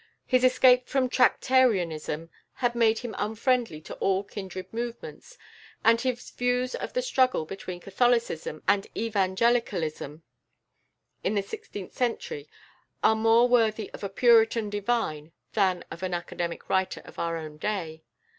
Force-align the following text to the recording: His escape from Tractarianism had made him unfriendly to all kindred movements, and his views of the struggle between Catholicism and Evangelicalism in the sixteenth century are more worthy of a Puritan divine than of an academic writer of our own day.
His 0.25 0.43
escape 0.43 0.87
from 0.87 1.09
Tractarianism 1.09 2.31
had 2.53 2.73
made 2.73 2.97
him 2.97 3.13
unfriendly 3.19 3.79
to 3.81 3.93
all 3.97 4.23
kindred 4.23 4.73
movements, 4.73 5.37
and 5.83 6.01
his 6.01 6.31
views 6.31 6.73
of 6.73 6.93
the 6.93 7.03
struggle 7.03 7.45
between 7.45 7.79
Catholicism 7.79 8.63
and 8.67 8.87
Evangelicalism 8.97 10.23
in 11.23 11.35
the 11.35 11.43
sixteenth 11.43 11.93
century 11.93 12.49
are 13.03 13.15
more 13.15 13.47
worthy 13.47 13.91
of 13.91 14.03
a 14.03 14.09
Puritan 14.09 14.71
divine 14.71 15.33
than 15.53 15.83
of 15.91 16.01
an 16.01 16.15
academic 16.15 16.67
writer 16.67 17.01
of 17.05 17.19
our 17.19 17.37
own 17.37 17.57
day. 17.57 18.01